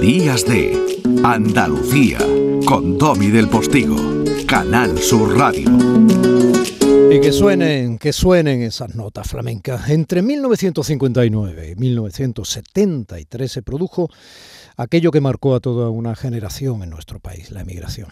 [0.00, 2.18] Días de Andalucía
[2.66, 3.96] con Domi del Postigo,
[4.46, 5.70] Canal Sur Radio.
[7.10, 9.88] Y que suenen, que suenen esas notas flamencas.
[9.88, 14.08] Entre 1959 y 1973 se produjo
[14.76, 18.08] aquello que marcó a toda una generación en nuestro país, la emigración.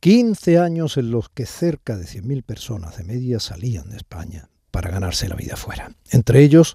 [0.00, 4.90] 15 años en los que cerca de 100.000 personas de media salían de España para
[4.90, 5.92] ganarse la vida fuera.
[6.10, 6.74] Entre ellos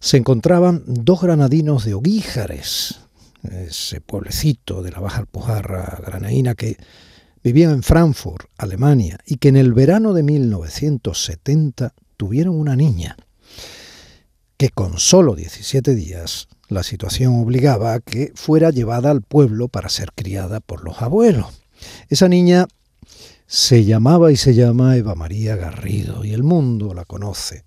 [0.00, 3.02] se encontraban dos granadinos de Oguíjares,
[3.44, 6.76] ese pueblecito de la Baja Alpujarra granaína que
[7.44, 13.16] vivían en Frankfurt, Alemania, y que en el verano de 1970 tuvieron una niña,
[14.56, 19.88] que con solo 17 días la situación obligaba a que fuera llevada al pueblo para
[19.88, 21.46] ser criada por los abuelos.
[22.08, 22.66] Esa niña
[23.50, 27.64] se llamaba y se llama Eva María Garrido y el mundo la conoce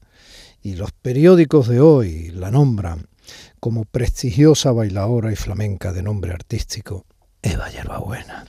[0.61, 3.09] y los periódicos de hoy la nombran
[3.59, 7.05] como prestigiosa bailadora y flamenca de nombre artístico
[7.41, 8.45] Eva Yerbabuena.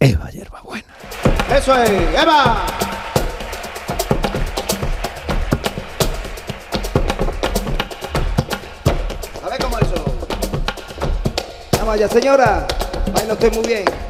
[0.00, 0.92] Eva Yerbabuena.
[1.56, 2.66] Eso es, Eva.
[11.86, 12.68] Vaya señora,
[13.12, 14.09] baila usted muy bien.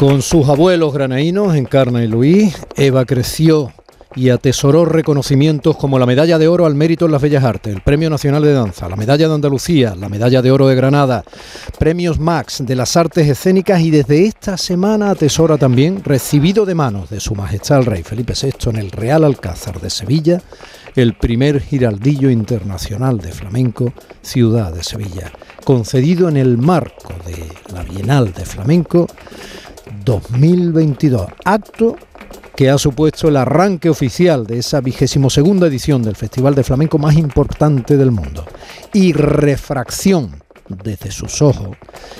[0.00, 3.70] Con sus abuelos granaínos, Encarna y Luis, Eva creció
[4.16, 7.82] y atesoró reconocimientos como la Medalla de Oro al Mérito en las Bellas Artes, el
[7.82, 11.22] Premio Nacional de Danza, la Medalla de Andalucía, la Medalla de Oro de Granada,
[11.78, 17.10] Premios Max de las Artes Escénicas y desde esta semana atesora también, recibido de manos
[17.10, 20.40] de Su Majestad el Rey Felipe VI en el Real Alcázar de Sevilla,
[20.96, 25.30] el primer giraldillo internacional de flamenco, Ciudad de Sevilla,
[25.62, 29.06] concedido en el marco de la Bienal de Flamenco
[30.04, 31.96] 2022, acto
[32.56, 36.98] que ha supuesto el arranque oficial de esa vigésimo segunda edición del Festival de Flamenco
[36.98, 38.44] más importante del mundo.
[38.92, 41.76] Y refracción desde sus ojos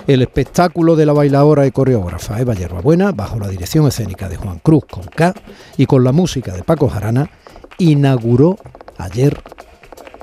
[0.06, 4.61] el espectáculo de la bailadora y coreógrafa Eva Yerbabuena, bajo la dirección escénica de Juan
[4.61, 5.34] Cruz con K
[5.77, 7.30] y con la música de Paco Jarana,
[7.78, 8.56] inauguró
[8.98, 9.40] ayer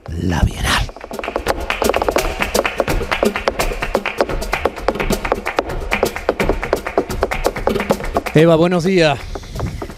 [0.08, 0.97] la Bienal.
[8.38, 9.20] Eva, buenos días.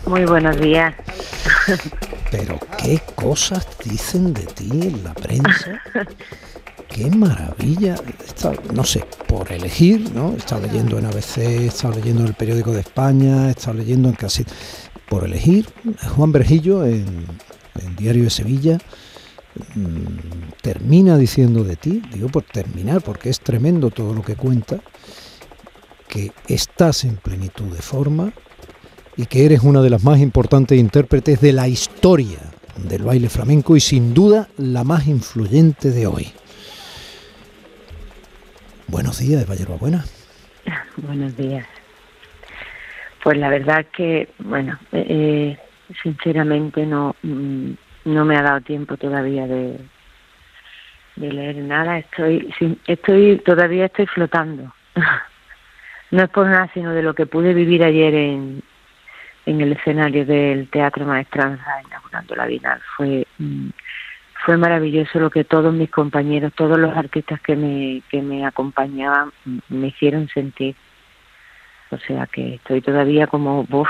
[0.05, 0.95] Muy buenos días.
[2.31, 5.81] Pero qué cosas dicen de ti en la prensa.
[6.87, 7.95] Qué maravilla.
[8.73, 10.31] no sé, por elegir, ¿no?
[10.37, 14.45] Estado leyendo en ABC, estado leyendo en el periódico de España, estado leyendo en casi.
[15.09, 15.67] Por elegir,
[16.15, 17.25] Juan Bergillo en,
[17.75, 18.77] en Diario de Sevilla
[19.75, 24.79] mm, termina diciendo de ti, digo por terminar, porque es tremendo todo lo que cuenta,
[26.09, 28.33] que estás en plenitud de forma
[29.15, 32.39] y que eres una de las más importantes intérpretes de la historia
[32.75, 36.27] del baile flamenco y sin duda la más influyente de hoy.
[38.87, 40.03] Buenos días, Eva Buena.
[40.97, 41.67] Buenos días.
[43.23, 45.57] Pues la verdad que, bueno, eh, eh,
[46.01, 47.71] sinceramente no, mm,
[48.05, 49.79] no me ha dado tiempo todavía de,
[51.17, 51.99] de leer nada.
[51.99, 52.51] Estoy,
[52.87, 54.73] estoy todavía estoy flotando.
[56.11, 58.63] no es por nada, sino de lo que pude vivir ayer en,
[59.45, 62.81] en el escenario del Teatro Maestranza inaugurando la Bienal.
[62.95, 63.69] Fue, mm,
[64.45, 69.31] fue maravilloso lo que todos mis compañeros, todos los artistas que me, que me acompañaban
[69.69, 70.75] me hicieron sentir.
[71.91, 73.89] O sea que estoy todavía como, uff,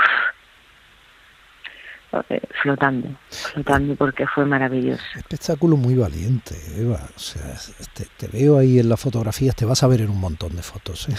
[2.28, 5.02] eh, flotando, flotando porque fue maravilloso.
[5.14, 6.98] Espectáculo muy valiente, Eva.
[7.94, 11.08] Te, veo ahí en las fotografías, te vas a ver en un montón de fotos.
[11.08, 11.14] ¿eh?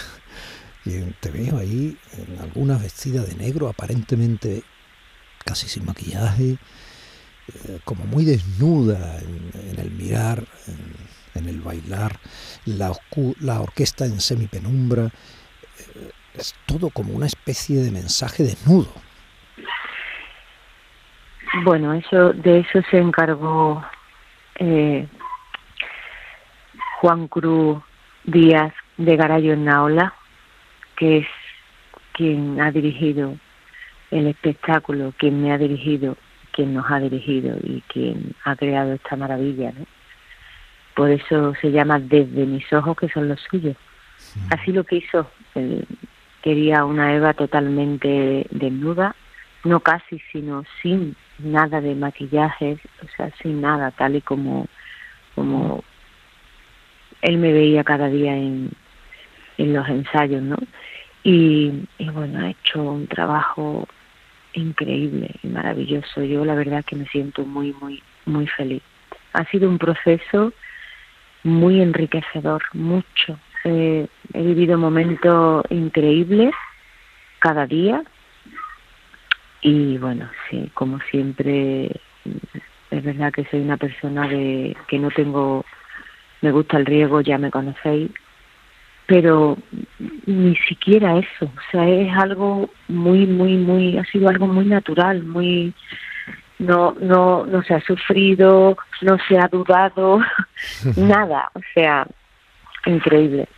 [0.84, 4.62] Y te veo ahí en algunas vestidas de negro, aparentemente
[5.44, 6.58] casi sin maquillaje,
[7.48, 10.44] eh, como muy desnuda en, el mirar,
[11.34, 12.18] en, el bailar,
[12.66, 12.92] la,
[13.40, 18.92] la, orquesta en semipenumbra, eh, es todo como una especie de mensaje desnudo.
[21.64, 23.84] Bueno, eso de eso se encargó
[24.56, 25.06] eh,
[27.00, 27.82] Juan Cruz
[28.24, 30.14] Díaz de Garayo en Naola,
[31.02, 31.26] que es
[32.12, 33.36] quien ha dirigido
[34.12, 36.16] el espectáculo, quien me ha dirigido,
[36.52, 39.84] quien nos ha dirigido y quien ha creado esta maravilla, ¿no?
[40.94, 43.76] Por eso se llama Desde mis ojos, que son los suyos.
[44.50, 45.28] Así lo quiso.
[45.56, 45.84] Él
[46.40, 49.16] quería una Eva totalmente desnuda,
[49.64, 54.68] no casi, sino sin nada de maquillaje, o sea, sin nada, tal y como,
[55.34, 55.82] como
[57.22, 58.70] él me veía cada día en,
[59.58, 60.56] en los ensayos, ¿no?
[61.24, 63.86] Y, bueno, ha hecho un trabajo
[64.54, 66.22] increíble y maravilloso.
[66.22, 68.82] Yo la verdad que me siento muy, muy, muy feliz.
[69.32, 70.52] ha sido un proceso
[71.44, 73.38] muy enriquecedor, mucho.
[73.64, 76.52] he vivido momentos increíbles
[77.40, 78.02] cada día
[79.62, 82.02] y bueno, sí, como siempre,
[82.90, 85.64] es verdad que soy una persona de que no tengo,
[86.40, 88.10] me gusta el riesgo, ya me conocéis,
[89.06, 89.56] pero
[90.26, 95.22] ni siquiera eso, o sea, es algo muy, muy, muy, ha sido algo muy natural,
[95.24, 95.74] muy,
[96.58, 100.20] no, no, no se ha sufrido, no se ha dudado,
[100.96, 102.06] nada, o sea,
[102.86, 103.48] increíble.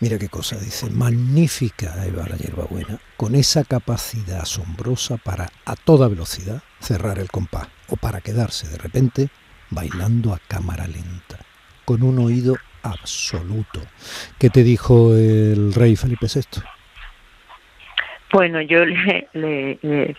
[0.00, 6.08] Mira qué cosa dice, magnífica Eva la hierbabuena, con esa capacidad asombrosa para a toda
[6.08, 9.28] velocidad cerrar el compás o para quedarse de repente
[9.70, 11.38] bailando a cámara lenta,
[11.84, 13.80] con un oído absoluto.
[14.38, 16.62] ¿Qué te dijo el rey Felipe VI?
[18.32, 20.16] Bueno, yo le, le,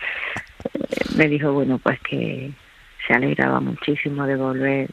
[1.16, 2.52] me dijo, bueno, pues que
[3.06, 4.90] se alegraba muchísimo de volver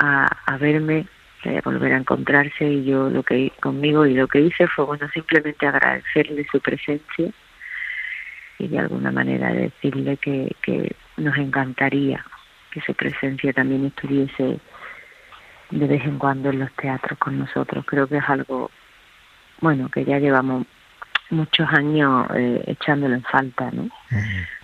[0.00, 1.06] a, verme,
[1.44, 5.08] de volver a encontrarse y yo lo que conmigo y lo que hice fue, bueno,
[5.10, 7.30] simplemente agradecerle su presencia
[8.58, 12.24] y de alguna manera decirle que, que nos encantaría
[12.72, 14.58] que su presencia también estuviese
[15.74, 17.84] de vez en cuando en los teatros con nosotros.
[17.86, 18.70] Creo que es algo,
[19.60, 20.66] bueno, que ya llevamos
[21.30, 23.88] muchos años eh, echándolo en falta, ¿no?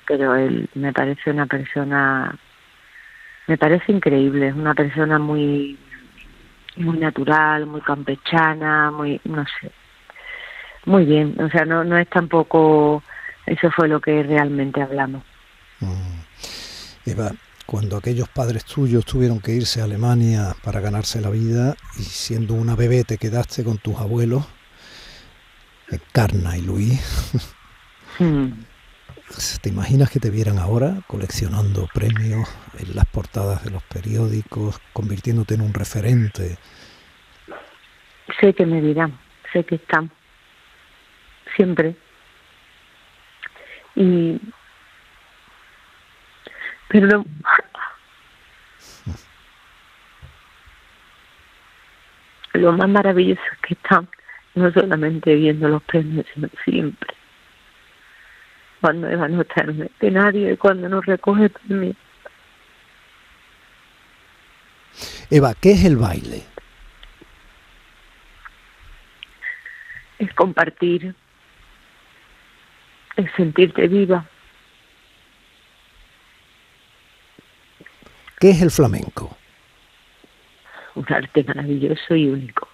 [0.07, 2.35] Pero él me parece una persona,
[3.47, 5.79] me parece increíble, es una persona muy,
[6.77, 9.71] muy natural, muy campechana, muy, no sé,
[10.87, 11.35] muy bien.
[11.41, 13.03] O sea, no, no es tampoco,
[13.47, 15.25] eso fue lo que realmente hablamos.
[17.06, 17.33] Eva,
[17.70, 22.55] cuando aquellos padres tuyos tuvieron que irse a Alemania para ganarse la vida y siendo
[22.55, 24.44] una bebé te quedaste con tus abuelos,
[26.11, 27.00] Carna y Luis.
[28.19, 28.64] Hmm.
[29.62, 35.55] ¿Te imaginas que te vieran ahora coleccionando premios en las portadas de los periódicos, convirtiéndote
[35.55, 36.58] en un referente?
[38.40, 39.17] Sé que me dirán,
[39.52, 40.11] sé que están,
[41.56, 41.94] siempre.
[43.94, 44.40] Y
[46.90, 47.25] pero
[52.55, 54.08] lo más maravilloso es que están
[54.55, 57.14] no solamente viendo los premios, sino siempre.
[58.81, 61.97] Cuando Eva no estarme, que nadie cuando nos recoge premios.
[65.31, 66.43] Eva, ¿qué es el baile?
[70.19, 71.14] Es compartir,
[73.17, 74.26] es sentirte viva,
[78.41, 79.37] ¿Qué es el flamenco?
[80.95, 82.69] Un arte maravilloso y único,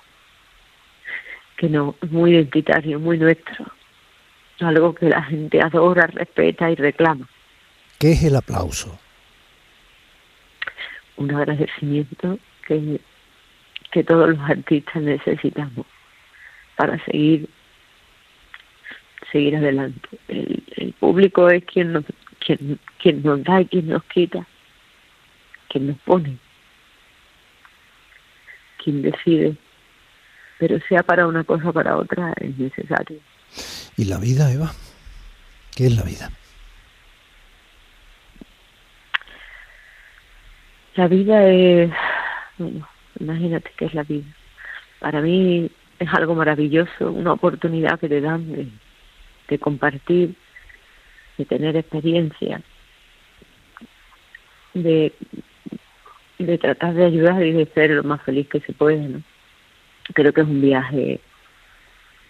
[1.57, 3.67] que no muy identitario, muy nuestro,
[4.61, 7.29] algo que la gente adora, respeta y reclama.
[7.99, 8.99] ¿Qué es el aplauso?
[11.17, 13.01] Un agradecimiento que,
[13.91, 15.87] que todos los artistas necesitamos
[16.77, 17.49] para seguir
[19.33, 20.09] seguir adelante.
[20.29, 22.05] El, el público es quien nos,
[22.39, 24.47] quien, quien nos da y quien nos quita
[25.69, 26.39] quien nos pone,
[28.87, 29.57] quien decide,
[30.61, 33.19] pero sea para una cosa o para otra es necesario.
[33.97, 34.71] ¿Y la vida, Eva?
[35.75, 36.31] ¿Qué es la vida?
[40.95, 41.91] La vida es,
[42.59, 42.89] bueno,
[43.19, 44.27] imagínate qué es la vida.
[45.01, 45.69] Para mí
[45.99, 48.69] es algo maravilloso, una oportunidad que te dan de,
[49.49, 50.37] de compartir,
[51.39, 52.63] de tener experiencia,
[54.75, 55.13] de
[56.45, 59.23] de tratar de ayudar y de ser lo más feliz que se puede, ¿no?
[60.15, 61.21] Creo que es un viaje,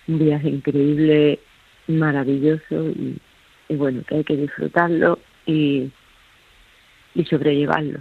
[0.07, 1.41] un viaje increíble,
[1.89, 3.21] maravilloso y,
[3.75, 5.91] bueno, que hay que disfrutarlo y,
[7.15, 8.01] y sobrellevarlo.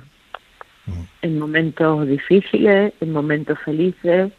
[0.85, 1.01] Mm.
[1.23, 4.31] En momentos difíciles, en momentos felices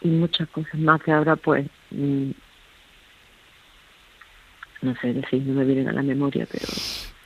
[0.00, 2.30] y muchas cosas más que ahora pues mm,
[4.82, 6.66] no sé decir, no me vienen a la memoria, pero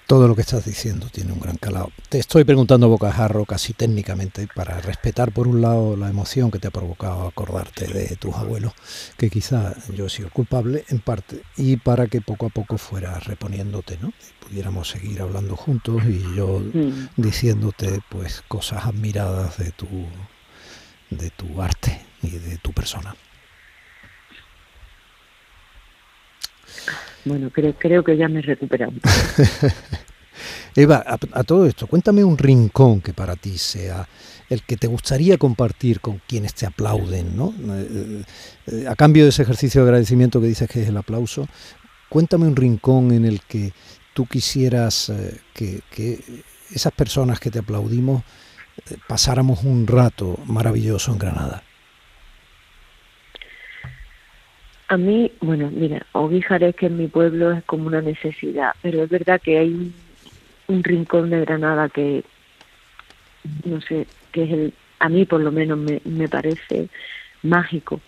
[0.09, 1.93] todo lo que estás diciendo tiene un gran calado.
[2.09, 6.69] Te estoy preguntando bocajarro casi técnicamente para respetar por un lado la emoción que te
[6.69, 8.73] ha provocado acordarte de tus abuelos,
[9.19, 13.25] que quizá yo he sido culpable en parte, y para que poco a poco fueras
[13.25, 14.15] reponiéndote, ¿no?
[14.49, 17.11] pudiéramos seguir hablando juntos y yo mm.
[17.19, 19.87] diciéndote pues cosas admiradas de tu
[21.11, 23.15] de tu arte y de tu persona.
[27.29, 28.93] Bueno, creo, creo que ya me he recuperado.
[30.75, 34.09] Eva, a, todo esto, cuéntame un rincón que para ti sea
[34.49, 37.53] el que te gustaría compartir con quienes te aplauden, ¿no?
[37.59, 38.23] Eh,
[38.67, 41.49] eh, a cambio de ese ejercicio de agradecimiento que dices que es el aplauso,
[42.09, 43.73] cuéntame un rincón en el que
[44.15, 46.21] tú quisieras eh, que,
[46.71, 48.23] esas personas que te aplaudimos
[49.09, 51.63] pasáramos un rato maravilloso en Granada?
[54.89, 59.11] A mí, bueno, mira, Oguijares que en mi pueblo es como una necesidad, pero es
[59.11, 59.95] verdad que hay un,
[60.69, 62.25] un rincón de Granada que,
[63.65, 66.89] no sé, que es el, a mí por lo menos me, me parece
[67.43, 68.01] mágico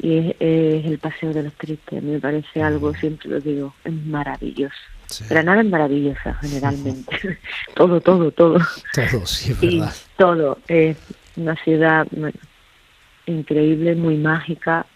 [0.00, 2.02] y es, el Paseo de los Tristes.
[2.02, 4.76] Me parece algo, siempre lo digo, es maravilloso.
[5.28, 7.38] Granada es maravillosa generalmente.
[7.74, 8.58] todo, todo, todo.
[8.94, 9.94] Todo, sí, es verdad.
[10.16, 10.58] todo.
[10.68, 10.96] Es
[11.36, 12.06] una ciudad
[13.26, 14.86] increíble, muy mágica.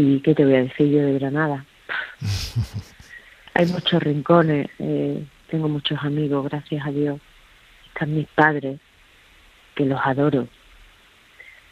[0.00, 1.64] ¿Y qué te voy a decir yo de Granada?
[3.54, 7.20] Hay muchos rincones, eh, tengo muchos amigos, gracias a Dios.
[7.88, 8.78] Están mis padres,
[9.74, 10.46] que los adoro.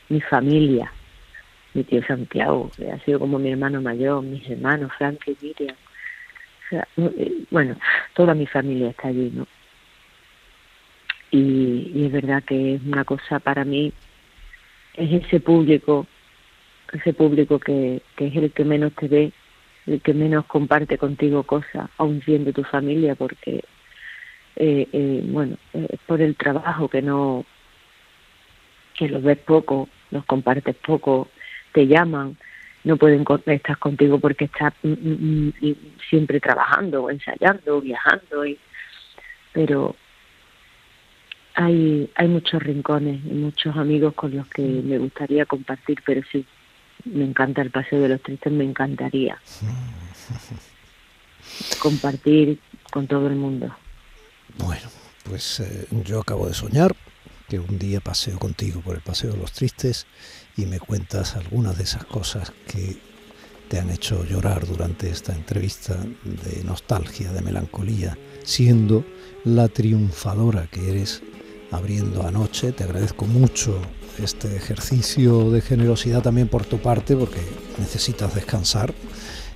[0.09, 0.91] Mi familia,
[1.73, 5.77] mi tío Santiago, que ha sido como mi hermano mayor, mis hermanos, Frank y Miriam.
[6.73, 7.77] Eh, bueno,
[8.15, 9.47] toda mi familia está allí, ¿no?
[11.31, 13.93] Y, es verdad que es una cosa para mí,
[14.95, 16.09] es ese público,
[16.93, 19.33] ese público que, que es el que menos te ve,
[19.87, 23.63] el que menos comparte contigo cosas, aun siendo tu familia, porque,
[24.57, 27.45] eh, eh, bueno, es por el trabajo que no,
[28.97, 31.29] que los ves poco, los compartes poco,
[31.73, 32.37] te llaman,
[32.85, 35.75] no pueden estar contigo porque estás mm, mm, mm,
[36.09, 38.59] siempre trabajando, ensayando, viajando, y,
[39.53, 39.97] pero
[41.55, 46.47] hay, hay muchos rincones y muchos amigos con los que me gustaría compartir, pero sí,
[47.05, 49.41] me encanta el Paseo de los Tristes, me encantaría
[51.79, 52.59] compartir
[52.93, 53.75] con todo el mundo.
[54.59, 54.89] Bueno,
[55.25, 56.95] pues eh, yo acabo de soñar
[57.49, 60.07] que un día paseo contigo por el Paseo de los Tristes
[60.57, 62.97] y me cuentas algunas de esas cosas que
[63.69, 69.05] te han hecho llorar durante esta entrevista de nostalgia, de melancolía, siendo
[69.45, 71.23] la triunfadora que eres
[71.73, 72.73] abriendo anoche.
[72.73, 73.81] Te agradezco mucho
[74.21, 77.41] este ejercicio de generosidad también por tu parte porque
[77.79, 78.93] necesitas descansar.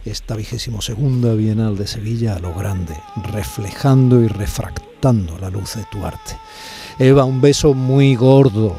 [0.04, 2.94] Esta vigésimo segunda Bienal de Sevilla a lo grande,
[3.32, 6.36] reflejando y refractando la luz de tu arte.
[6.98, 8.78] Eva, un beso muy gordo.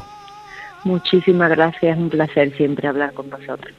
[0.84, 3.72] Muchísimas gracias, un placer siempre hablar con vosotros.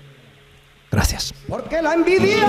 [0.89, 1.33] Gracias.
[1.47, 2.47] Porque la envidia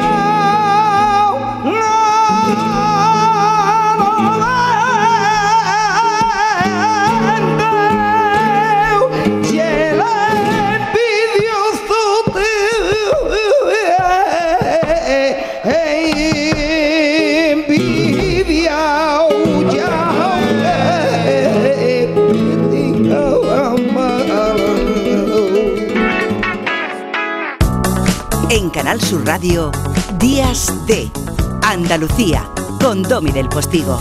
[28.95, 29.73] Canal Sur Radio,
[30.21, 31.11] Días de
[31.63, 32.49] Andalucía,
[32.81, 33.99] con Domi del Postigo.